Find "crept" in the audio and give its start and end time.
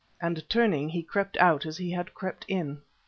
1.03-1.37, 2.15-2.43